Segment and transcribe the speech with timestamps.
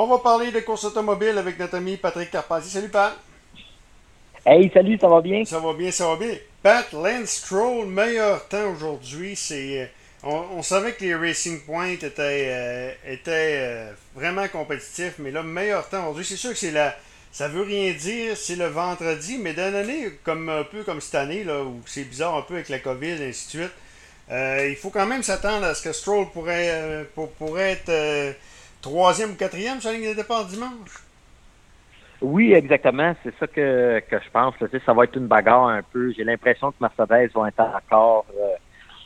[0.00, 2.70] On va parler de course automobile avec notre ami Patrick Carpentier.
[2.70, 3.16] Salut Pat.
[4.46, 5.44] Hey, salut, ça va bien?
[5.44, 6.36] Ça va bien, ça va bien.
[6.62, 9.34] Pat, Lance Stroll, meilleur temps aujourd'hui.
[9.34, 9.86] C'est, euh,
[10.22, 15.88] on, savait que les Racing Point étaient, euh, étaient euh, vraiment compétitifs, mais là, meilleur
[15.88, 16.24] temps aujourd'hui.
[16.24, 16.94] C'est sûr que c'est la,
[17.32, 21.16] ça veut rien dire, c'est le vendredi, mais d'une année comme un peu comme cette
[21.16, 23.72] année, là, où c'est bizarre un peu avec la COVID et ainsi de suite,
[24.30, 27.04] il faut quand même s'attendre à ce que Stroll pourrait,
[27.36, 28.36] pourrait être
[28.80, 31.02] troisième ou quatrième sur la ligne de départ dimanche?
[32.20, 33.14] Oui, exactement.
[33.22, 34.54] C'est ça que, que je pense.
[34.84, 36.12] Ça va être une bagarre un peu.
[36.12, 38.56] J'ai l'impression que Mercedes vont être encore euh,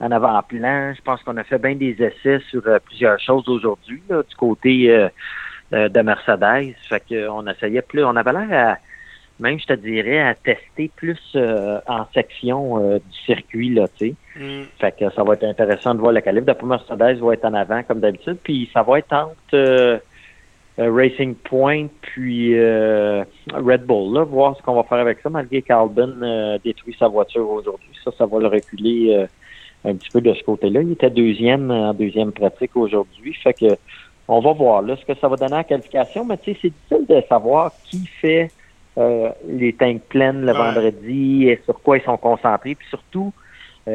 [0.00, 0.94] en avant-plan.
[0.96, 4.88] Je pense qu'on a fait bien des essais sur euh, plusieurs choses aujourd'hui du côté
[4.90, 6.74] euh, de Mercedes.
[6.88, 8.04] Fait qu'on essayait plus.
[8.04, 8.78] On avait l'air à
[9.40, 14.14] même je te dirais à tester plus en section du circuit là, tu sais.
[14.36, 14.64] Mm.
[14.78, 16.46] Fait que ça va être intéressant de voir le calibre.
[16.46, 20.00] D'après Mercedes va être en avant comme d'habitude, puis ça va être entre
[20.80, 24.12] euh, Racing Point puis euh, Red Bull.
[24.12, 27.90] Là, voir ce qu'on va faire avec ça, malgré qu'Albin euh, détruit sa voiture aujourd'hui.
[28.02, 29.26] Ça, ça va le reculer
[29.84, 30.82] un petit peu de ce côté-là.
[30.82, 33.34] Il était deuxième en deuxième pratique aujourd'hui.
[33.34, 33.76] Fait que
[34.26, 36.70] on va voir là ce que ça va donner en qualification, mais tu sais, c'est
[36.70, 38.50] difficile de savoir qui fait
[38.96, 43.32] les tanks pleines le vendredi et sur quoi ils sont concentrés, puis surtout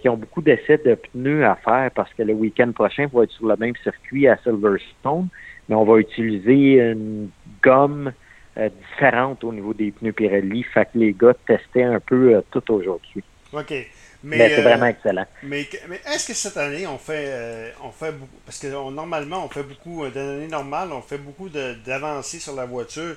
[0.00, 3.30] qui ont beaucoup d'essais de pneus à faire parce que le week-end prochain va être
[3.30, 5.28] sur le même circuit à Silverstone
[5.70, 7.28] mais on va utiliser une
[7.62, 8.12] gomme
[8.58, 10.64] euh, différente au niveau des pneus Pirelli.
[10.64, 13.22] Fait que les gars testaient un peu euh, tout aujourd'hui.
[13.52, 13.74] OK.
[14.22, 15.26] Mais, c'est euh, vraiment excellent.
[15.42, 15.66] Mais,
[16.06, 20.06] est-ce que cette année, on fait, on fait beaucoup, parce que normalement, on fait beaucoup,
[20.08, 23.16] dans l'année normale, on fait beaucoup d'avancées sur la voiture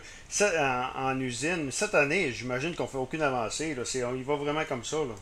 [0.95, 1.65] en, usine.
[1.65, 3.75] Mais cette année, j'imagine qu'on fait aucune avancée.
[3.75, 3.83] Là.
[4.09, 4.97] On y va vraiment comme ça.
[4.97, 5.15] Là.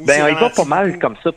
[0.00, 1.30] ben, on y va pas mal comme ça.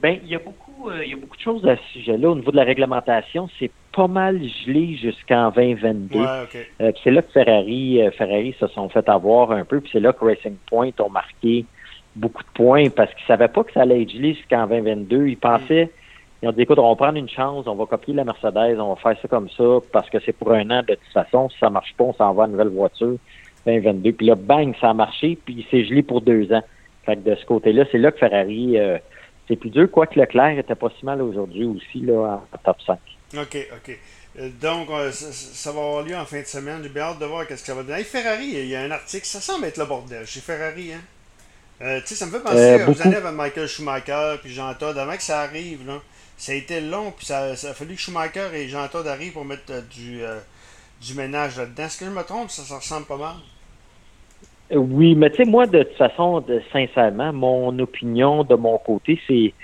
[0.00, 2.30] Ben, il y a beaucoup, euh, il y a beaucoup de choses à ce sujet-là.
[2.30, 6.18] Au niveau de la réglementation, c'est pas mal gelé jusqu'en 2022.
[6.20, 10.00] Euh, c'est là que Ferrari, euh, Ferrari se sont fait avoir un peu, puis c'est
[10.00, 11.64] là que Racing Point ont marqué
[12.14, 15.26] beaucoup de points parce qu'ils savaient pas que ça allait être gelé jusqu'en 2022.
[15.28, 15.90] Ils pensaient,
[16.42, 18.94] ils ont dit écoute, on va prendre une chance, on va copier la Mercedes, on
[18.94, 21.48] va faire ça comme ça parce que c'est pour un an de toute façon.
[21.48, 23.16] Si ça marche pas, on s'en va à une nouvelle voiture
[23.66, 24.12] 2022.
[24.12, 26.62] Puis là, bang, ça a marché, puis c'est gelé pour deux ans.
[27.04, 28.76] Fait que de ce côté-là, c'est là que Ferrari
[29.48, 32.98] c'est plus dur, quoique Leclerc était pas si mal aujourd'hui aussi, là, en top 5.
[33.34, 33.98] OK, OK.
[34.38, 36.80] Euh, donc, euh, ça, va avoir lieu en fin de semaine.
[36.82, 37.98] J'ai bien hâte de voir ce que ça va donner.
[37.98, 41.00] Hey, Ferrari, il y a un article, ça semble être le bordel chez Ferrari, hein?
[41.80, 44.98] Euh, tu sais, ça me fait penser aux années avec Michael Schumacher puis Jean Todt.
[44.98, 46.00] Avant que ça arrive, là,
[46.36, 49.34] ça a été long, puis ça, ça a fallu que Schumacher et Jean Todt arrivent
[49.34, 50.20] pour mettre du,
[51.00, 51.84] du ménage là-dedans.
[51.84, 52.50] Est-ce que je me trompe?
[52.50, 53.36] Ça, ça ressemble pas mal.
[54.70, 59.18] Oui, mais tu sais, moi, de toute façon, de, sincèrement, mon opinion de mon côté,
[59.26, 59.54] c'est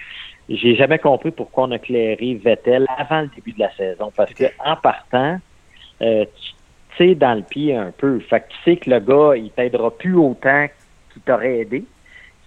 [0.49, 4.13] j'ai jamais compris pourquoi on a clairé Vettel avant le début de la saison.
[4.15, 5.39] Parce que en partant,
[6.03, 8.21] euh, tu sais dans le pied un peu.
[8.21, 10.67] Fait que tu sais que le gars, il t'aidera plus autant
[11.13, 11.85] qu'il t'aurait aidé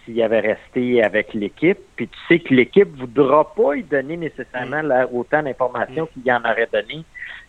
[0.05, 1.79] s'il avait resté avec l'équipe.
[1.95, 4.81] Puis tu sais que l'équipe voudra pas lui donner nécessairement
[5.11, 6.07] autant d'informations mm.
[6.13, 7.03] qu'il y en aurait donné.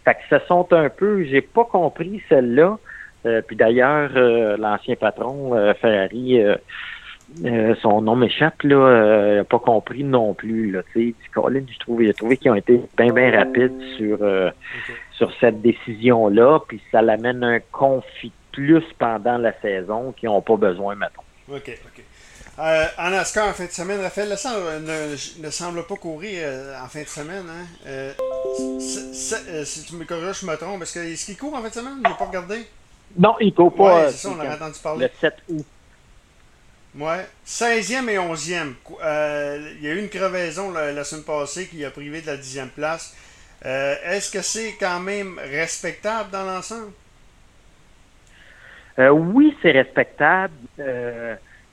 [0.05, 2.79] Fait que ce sont un peu, j'ai pas compris celle-là.
[3.27, 6.41] Euh, puis d'ailleurs, euh, l'ancien patron, euh, Ferrari,
[7.83, 10.71] son nom m'échappe, là, n'a pas compris non plus.
[10.71, 10.83] Là,
[11.34, 14.19] Colin, je trouve, il a trouvé qu'ils ont été bien, bien rapides sur,
[15.12, 20.56] sur cette décision-là, puis ça l'amène un conflit plus pendant la saison qu'ils n'ont pas
[20.56, 21.23] besoin, maintenant.
[21.53, 22.03] OK, OK.
[22.59, 26.49] en NASCAR, en fin de semaine, Raphaël ne, ne, semble pas courir
[26.83, 27.45] en fin de semaine.
[27.47, 28.15] Hein?
[28.79, 30.83] si tu me corriges, je me trompe.
[30.83, 32.00] Est-ce qu'il court en fin de semaine?
[32.03, 32.67] Je n'ai pas regardé.
[33.17, 34.05] Non, il ne court pas.
[34.07, 35.07] Ouais, ça, on a entendu parler.
[35.07, 35.67] Le 7 août.
[36.97, 37.27] Ouais.
[37.47, 38.75] 16e et 11e.
[39.03, 42.37] Euh, il y a eu une crevaison la, semaine passée qui a privé de la
[42.37, 43.17] 10e place.
[43.65, 46.93] Euh, est-ce que c'est quand même respectable dans l'ensemble?
[48.99, 50.55] Euh, oui, c'est respectable.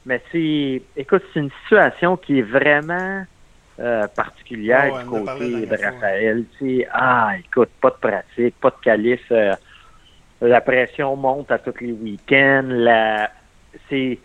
[0.06, 0.82] mais c'est.
[0.96, 3.26] Écoute, c'est une situation qui est vraiment
[4.16, 6.46] particulière du côté de Raphaël.
[6.92, 9.32] Ah, écoute, pas de pratique, pas de calife
[10.48, 12.66] la pression monte à tous les week-ends.
[12.68, 13.32] La,
[13.90, 14.20] c'est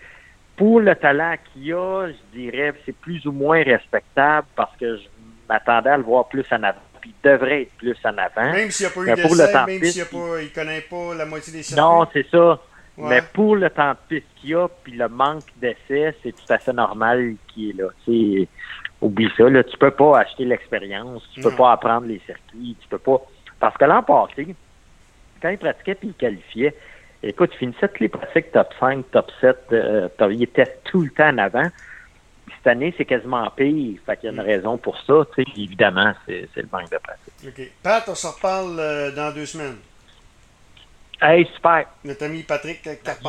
[0.57, 5.03] pour le talent qu'il a, je dirais, c'est plus ou moins respectable parce que je
[5.49, 6.79] m'attendais à le voir plus en avant.
[7.01, 8.53] Puis il devrait être plus en avant.
[8.53, 11.63] Même s'il n'y a pas eu d'essai, même s'il ne connaît pas la moitié des
[11.63, 11.83] circuits.
[11.83, 12.61] Non, c'est ça.
[12.99, 16.53] Mais pour le temps de piste qu'il y a, puis le manque d'essais, c'est tout
[16.53, 17.89] à fait normal qu'il est là.
[18.05, 18.47] C'est,
[19.01, 22.89] oublie ça, là, tu peux pas acheter l'expérience, tu peux pas apprendre les circuits, tu
[22.89, 23.23] peux pas.
[23.59, 24.55] Parce que l'an passé,
[25.41, 26.75] quand il pratiquait puis il qualifiait,
[27.23, 31.11] écoute, il finissait toutes les pratiques top 5, top 7, euh, il était tout le
[31.11, 31.69] temps en avant.
[32.57, 34.01] cette année, c'est quasiment pire.
[34.05, 35.25] Fait qu'il y a une raison pour ça.
[35.57, 37.33] Évidemment, c'est le manque de pratique.
[37.47, 37.73] OK.
[37.83, 39.77] Pat, on se reparle euh, dans deux semaines.
[41.23, 41.87] Hey, super.
[42.05, 43.23] Notre ami Patrick Carpentier.